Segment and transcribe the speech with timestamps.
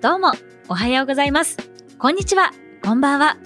[0.00, 0.32] どうも
[0.70, 1.58] おはようございます。
[1.98, 2.52] こんにちは。
[2.82, 3.36] こんばんは。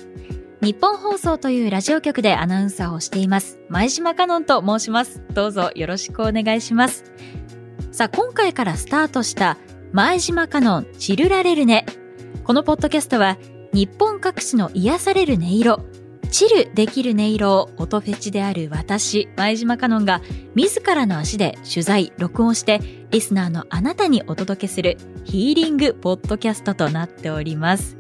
[0.62, 3.58] 日本放送というラジオ局でアナウンサーをしています。
[3.68, 5.20] 前島香音と申します。
[5.32, 7.12] どうぞよろしくお願いします。
[7.90, 9.58] さあ今回からスタートした
[9.90, 11.86] 前島香音チルラレルネ
[12.44, 13.36] このポッドキャストは
[13.72, 15.84] 日本各地の癒される音色
[16.34, 20.20] チルできる音色を音フェチである私、前島香音が
[20.56, 22.80] 自らの足で取材、録音して
[23.12, 27.96] リスナーのあなたにお届けするヒーリングポッドキャストとなっております。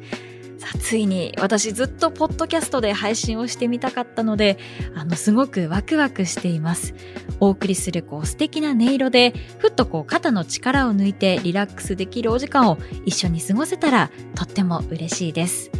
[0.58, 4.58] さあ、ついに私ずっとポッドキャストで配信をしてみたかったので、
[4.96, 6.92] あの、すごくワクワクしています。
[7.38, 15.70] お送りするこう素敵な音色で、ふっとこう肩の力を抜いてリラックスできるお時間を一緒に過ごせたらとっても嬉しいです。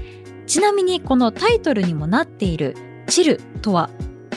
[0.47, 3.91] ちなみにこのタイトルにもなっているチルとは、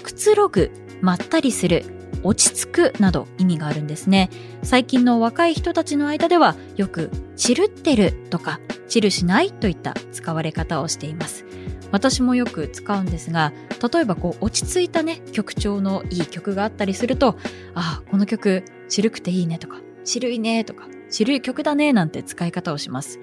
[0.04, 1.84] くつろぐ、まったりする、
[2.24, 4.30] 落ち着くなど意味があるんですね。
[4.64, 11.46] 最近の若い人たちの間ではよくチルってるとかチルしないといった使われ方をしています。
[11.92, 13.54] 私もよく使うんですが、
[13.94, 17.38] 例えばこう落ち着いたね、曲調のいい曲があったりすると、
[17.76, 23.20] ああ、この曲、チルくていいねとか、チルいねとか、チルい曲だねなんて使い方をします。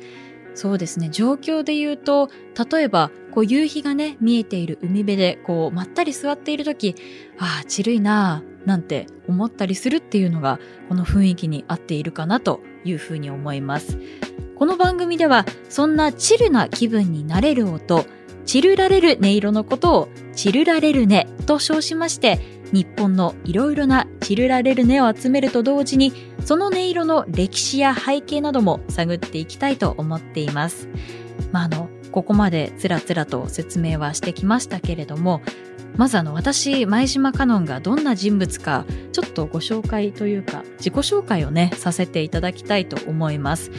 [0.55, 2.29] そうですね、状況で言うと、
[2.71, 6.95] 例えば、こう夕日がね、見えている海辺で、こう、まったり座っている時、
[7.39, 13.99] ああ、チルいなぁ、なんて思ったりするっていうのが、この雰囲気に合っているかなというふうに思います。
[14.57, 18.07] この番組ではそんなチルな気分になれる音、
[18.47, 22.39] チルられる音色のことをチルられるねと称しまして
[22.75, 26.13] 日本のいろいろなチルられる音を集めると同時に
[26.45, 30.89] その音色の歴史や背景なども探っていきたいと思っています。
[31.53, 35.41] まあ、あの、ここまでつらつらと説明はしてきましたけれども、
[35.97, 43.71] まずあの私前島香音がどんな人物かちょっとご紹介というか自己紹介をねさせていただきたいと思います。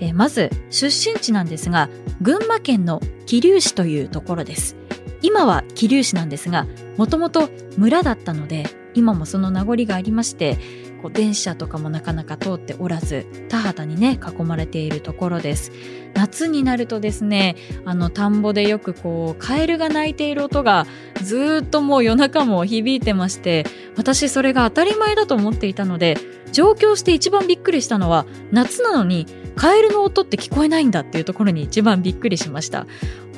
[0.00, 1.88] えまず出身地なんですが
[2.20, 4.76] 群馬県の桐生市というところです
[5.22, 6.66] 今は桐生市なんですが
[6.96, 10.58] もともと村だったので今もその名残がありまして
[11.02, 15.72] こう電車とかもなかなか通っておらず田畑にね囲まれているところです。
[16.14, 20.86] 夏になるとですねあの田んぼでよくこうカエルが鳴いている音が
[21.22, 23.64] ずっともう夜中も響いてまして
[23.96, 26.18] 私それが当たり前だと思っていたので
[26.52, 29.26] 上京して一番びっくりしたのは夏なのに
[29.56, 32.86] カエルの音って聞こえないんだっていうところに一番びっくりしました。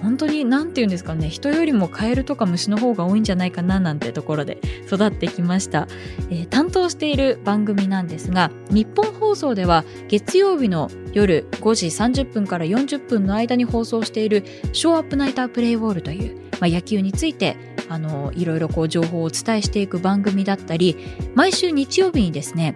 [0.04, 5.88] 本当に何て言うんですかね人よりもカエルとか虫の方が多いんじゃないかななんてところで育ってきました、
[6.28, 14.44] えー、担当している番組なんですが日本放送では月曜日の夜5時30分から40分の間に放送している
[14.74, 17.56] ショーアップナイタープレイボールという、まあ、野球について
[17.88, 20.96] あのいろいろこう情報をお伝えしていく番組だったり
[21.34, 22.74] 毎週日曜日にですね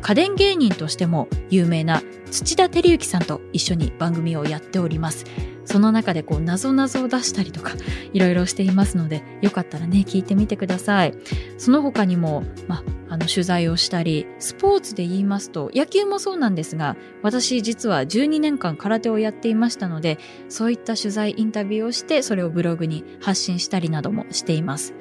[0.00, 5.24] 家電芸人としても有名な土田照之さんと一緒に番組をやっております。
[5.64, 7.72] その中でこう謎々を出したりとか
[8.12, 11.14] いろいろしていますのでよかったらね聞いてみてください
[11.56, 24.94] その他にも、まあの取材をしたりスポーツで言いますと野球もそうなんですが私実は12年間空手をやっていましたのでそういった取材インタビューをしてそれをブログに発信したりなどもしています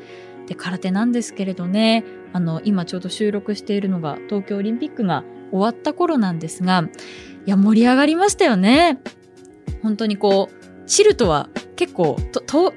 [0.45, 6.89] で空手なんですけれどねあの今ちょうど収録しているのが東京オリンピックが終わった頃なんですが
[7.45, 8.99] いや盛り上がりましたよね
[9.81, 12.17] 本当にこうチルとは結構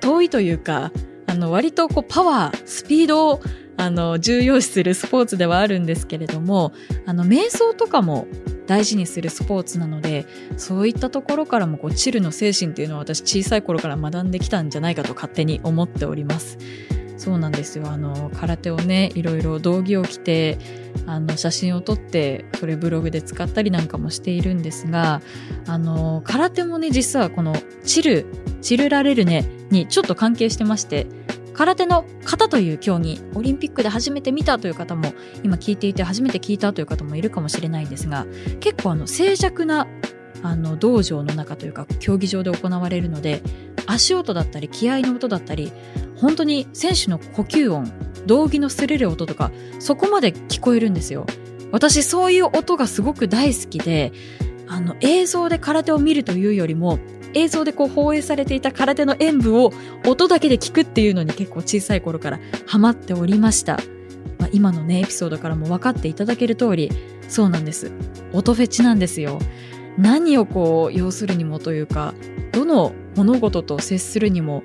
[0.01, 0.93] 遠いというか
[1.27, 3.41] あの割とこうパワースピードを
[3.77, 6.73] あの重要視するスポーツではあるんですけれども
[7.07, 8.27] あの瞑想とかも
[8.67, 10.27] 大事にするスポーツなので
[10.57, 16.59] そういったところからもこうチルの精神っていうのは私小さい頃から学んできたんじゃないかと勝手に思っております。
[17.17, 17.91] そうなんですよ。
[17.91, 20.59] あの空手をねいろいろ道着を着て
[21.07, 25.23] あの写真を撮ってそれブログで使ったりなんかもしているんですが
[25.67, 28.27] あの空手もね実はこのチル
[28.63, 31.07] チルられるねにちょっと関係してまして
[31.53, 35.13] 空手の型という競技オリンピックで初めて見たという方も
[35.43, 38.27] 今聞いていて初めて聞いたという方もいるかもしれないんですが
[38.61, 39.87] 結構あの静寂な
[40.43, 43.41] あの道場の中というか競技場で行われるので
[43.87, 45.73] 足音だったり気合の音だったり
[46.17, 47.93] 本当に選手の呼吸音
[48.27, 51.27] 道着の擦れる音とかそこまで聞こえるんですよ。
[51.73, 54.13] 私そういう音がすごく大好きで
[54.69, 56.99] あの映像で空手を見るというよりも
[57.35, 59.73] 映像でこう放映されていた空手の演舞を
[60.07, 63.79] 音だけで聞くっていうのに結構小さい頃からハマっておりました、
[64.39, 66.91] まあ、今のねエピソードからも分かっていただける通り
[67.29, 67.91] そうなんです。
[68.33, 69.41] 音フェチなんですよ。
[69.99, 72.15] 何をこう要するにもというか
[72.53, 74.63] どの物事と接するにも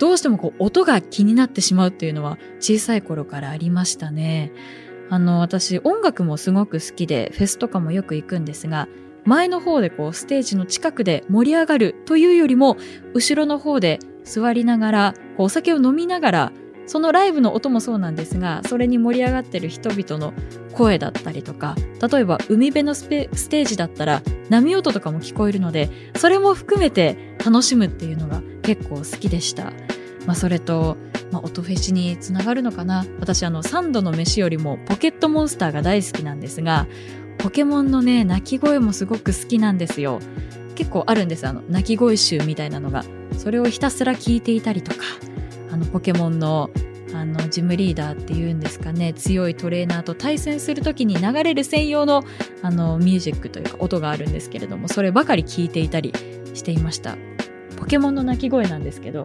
[0.00, 4.50] どうしてもこう音が気になってしまうっていうのは小さい頃からありましたね。
[5.10, 8.88] あの私音楽もすごく好きでフェスとかもよく行くんですが
[9.24, 12.76] 前の方でこうステージの近くで盛り上がるというよりも
[13.12, 16.52] 後ろの方で座りながらこうお酒を飲みながら
[16.86, 20.32] そのライブの音もそうなんですがそれに盛り上がってる人々の
[20.74, 29.72] 声だったりとか例えば海辺のステージだったら波音とかも聞こえるのでそれも含めて楽しむっていうのが結構好きでした。
[30.26, 30.96] まあ、それと、
[31.32, 33.04] まあ、音フェチにつながるのかな。
[33.18, 36.86] 私あの3度の飯よりもポケットモンスターが大好きなんですが
[37.38, 40.20] ポケモンのね鳴き声もすごく好きなんですよ。
[40.74, 43.04] 結構あるんですあの鳴き声集みたいなのが。
[43.38, 45.04] それをひたすら聞いていたりとか。
[45.72, 46.70] あのポケモンの
[47.14, 49.14] あのジムリーダーっていうんですかね。
[49.14, 52.24] 強いトレーナーと対戦する時に流れる専用の
[52.62, 56.12] あのミュージックというか音があるんですけれどもそればかり聞いていたり
[56.54, 57.16] していました。
[57.80, 59.24] ポケモンの鳴き声なんですけど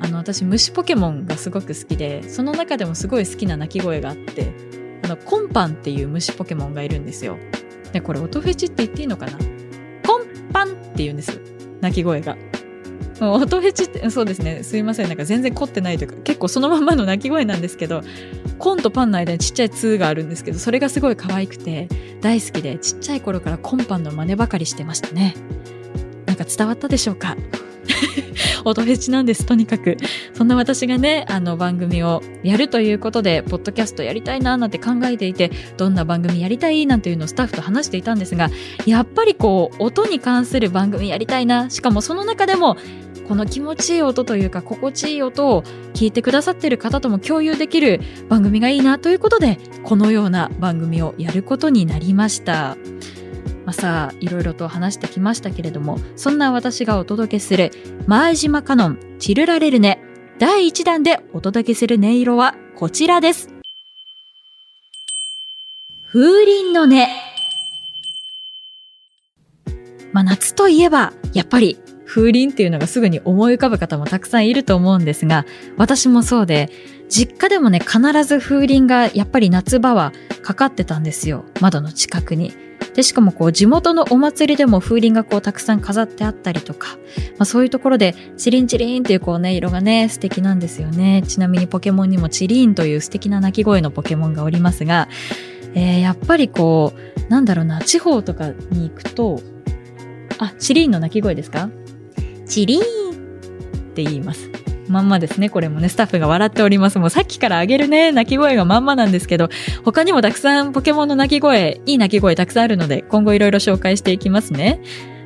[0.00, 4.52] あの私虫ポケモンがすごく好きでその中でもすごい好きな鳴き声があって
[5.02, 7.38] あのコンパンっていう虫ポケモンがいるんですよ。
[7.92, 9.38] でこれ音フェチって言っていいのかな？
[10.06, 11.40] コンパンって言うんです。
[11.80, 12.36] 鳴き声が。
[13.20, 14.64] 音フェチってそうですね。
[14.64, 15.08] すいません。
[15.08, 18.02] なんか全然凝ってないというか結構そのままの鳴き声なんですけど
[18.58, 21.88] コンとパンの間にちっちゃい「ツー」があるんですけどそれがすごい可愛くて
[22.20, 25.34] 大好きでちっちゃい頃からコンパンの真似ばかりしてましたね。
[26.26, 27.36] なんか伝わったでしょうか？
[28.64, 29.96] 音フェチなんです、とにかく。
[30.32, 38.50] そんな私がね、あの番組をやるということで、ポッドキャストやりたいななんて考えていて、どんな番組やりたいなんていうのをスタッフと話していたんですが、
[38.86, 41.70] やっぱりこう、音に関する番組やりたいな。
[41.70, 42.76] しかもその中でも、
[43.28, 45.62] この気持ちいい音というか心地いい音を
[45.94, 52.76] 聞いてくださっている方とも共有できる番組がいいなということでこのような番組をやることになりました。
[53.64, 57.70] まあ、さあいろいろと話してきましたけれどもそんな私がお届けする
[58.06, 60.00] 前島カノンチルラレルネ
[60.38, 63.54] 第1弾でお届けする音色はこちらです。
[66.14, 67.08] 風鈴の音。
[70.12, 75.44] まあ、夏といえばやっぱり風鈴っていうのがすぐに思い浮かぶ方もたくさんいると思うんですが
[75.76, 76.70] 私もそうで
[77.08, 80.12] 実家でもね必ず風鈴がやっぱり夏場は
[80.42, 81.44] かかってたんですよ。
[81.60, 82.52] 窓の近くに。
[82.94, 86.96] で、しかもこう地元のお祭りでも風鈴がこうたくさん飾ってあったりとか、
[87.32, 91.22] まあ、そういうところでチリンチリンっていうこうね、色がね、素敵なんですよね。
[91.26, 95.08] ちなみにポケモンにもチリンという素敵な鳴き声のポケモンがおりますが、
[95.74, 99.40] えー、やっぱりこう、なんだろうな、地方とかに行くと、
[100.38, 101.70] あ、チリンの鳴き声ですか？
[102.46, 103.14] チリーンっ
[103.94, 104.50] て言います。
[104.88, 105.50] まんまですね。
[105.50, 106.98] これもね、スタッフが笑っております。
[106.98, 109.48] もうさっきからあげるね、鳴き声がまんまなんですけど、
[109.84, 114.80] 他にもたくさんポケモンの鳴き声、いい鳴き声たくさんあるので、今後いろいろ紹介していきますね。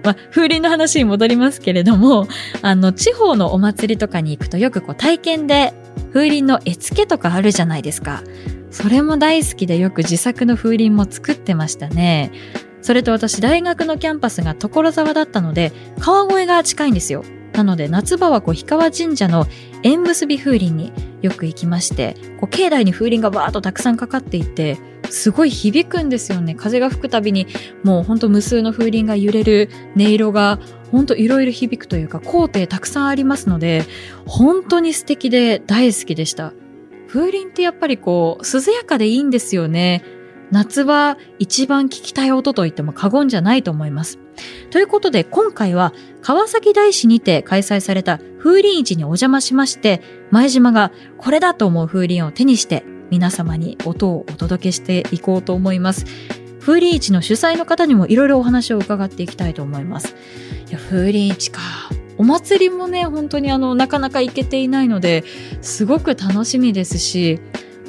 [0.05, 2.29] まあ、風鈴の話に戻りますけれども、
[2.63, 5.75] あの、地方のお祭りとかに行くとよくこう体験で
[6.13, 8.23] 風鈴の絵付けとかあるじゃないですか。
[8.71, 12.31] それも大好きでよく自作の風鈴も作ってましたね。
[12.81, 17.25] それと私大学のキャンパスが所沢だったので川越が近いんですよ。
[17.59, 19.47] なので夏場はこう氷川神社の
[19.83, 24.79] 縁結び風鈴によく行きましてこう境内に風鈴がバーッとたくさんかかっていて
[25.11, 26.55] すごい響くんですよね。
[26.55, 27.49] 風が吹くたびに
[27.83, 30.61] もうほんと無数の風鈴が揺れる音色が
[30.93, 33.85] ほんといろいろ響くというか工程たくさんありますので
[34.27, 36.53] 本当に素敵で大好きでした。
[37.09, 40.05] 風鈴ってやっぱりこう涼やかでいいんですよね。
[40.53, 44.21] 夏は一番聞きたい音と言っても過言じゃないと思います。
[44.71, 45.93] ということで今回は
[46.23, 56.05] 川崎大師にて開催された風鈴市にお邪魔しまして、前島がこれだと思う風鈴を手にして皆様に音をお届けしていこうと思います。
[56.61, 60.15] 風鈴市の主催の方にもいろいろお話を伺っていきたいと思います。
[60.69, 61.61] いや、風鈴市か。
[62.19, 65.25] お祭りもね、本当にあの、なかなか行けていないので、
[65.63, 67.41] すごく楽しみですし、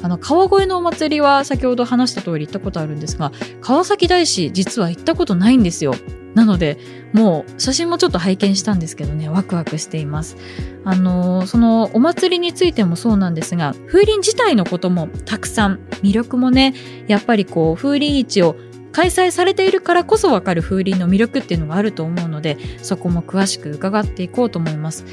[0.02, 5.94] あの川越のお祭りは先ほど話した通り行ったことあるんですが川崎大師実は行ったことないんですよ
[6.34, 6.78] なので
[7.12, 10.36] もう写真もちょっと拝見したんですけどねワクワクしています。
[10.84, 16.74] あのそのお祭りについてもそうなんですが風鈴自体のこともたくさん魅力もね
[17.08, 18.56] やっぱりこう風鈴市を
[18.92, 25.04] 開催されているからこそわかる風鈴の魅力っていうのがあると思うのでそこも詳しく伺っていこうと思います。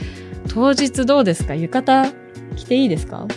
[0.49, 1.55] 当日どうですか？
[1.55, 2.13] 浴衣
[2.55, 3.27] 着ていいですか？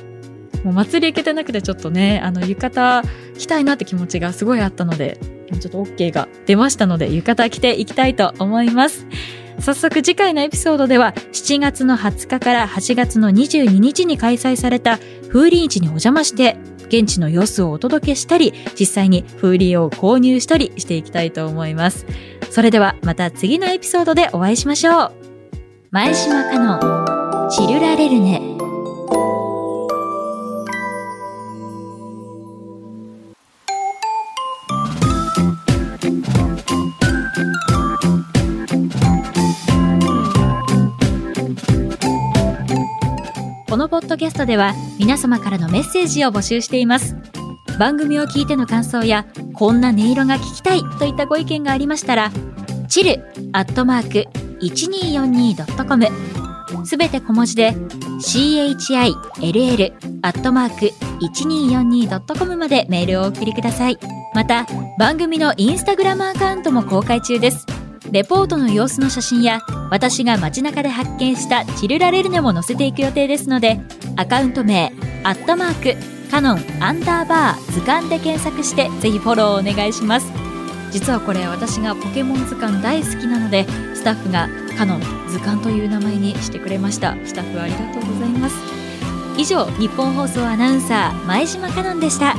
[0.62, 3.02] もう祭り行けてなくてちょっとね、あの浴衣
[3.38, 5.18] 着たいなって気持ちがすごいあったので、
[5.58, 9.06] ちょっと OK が出ましたので、浴衣着ていきたいと思います。
[9.58, 22.06] 早速次回のエピソードでは7月の20日から8月の22日に開催された風鈴市にお邪魔して現地の様子をお届けしたり実際に風鈴を購入したりしていきたいと思います
[22.50, 25.12] それではまた次のエピソードでお会いしましょう。
[25.92, 28.49] 前島香音、チルラレルネ。
[43.90, 47.16] ポッドキャストでは皆様からのメッセージを募集しています。
[47.76, 52.30] 番組を聞いての感想や、こんな音色が聞きたいといったご意見がありましたら、
[52.88, 53.20] チル
[53.52, 54.30] アットマーク
[54.60, 56.06] 1242.com
[56.86, 59.92] すべて小文字で CHILL
[60.22, 60.92] アットマーク
[61.24, 63.98] 1242.com までメールをお送りください。
[64.34, 64.68] また、
[65.00, 67.66] 番組のインスタグラムアカウントも公開中です。
[68.12, 73.80] レポートの様子の写真や、私が街中で発見したチルラレルネも載せていく予定ですので、
[74.16, 80.40] アカウント名、アットマーク、カノン、アンダーバー、図鑑で検索して、ぜひフォローをお願いします。
[80.90, 83.64] 実はこれ私がポケモン図鑑大好きなので
[83.94, 87.16] スタッフがカノン図鑑という名前にしてくれました。
[87.24, 88.56] スタッフありがとうございます。
[89.36, 92.34] 以上日本放送アナウンサー前島カノンでした。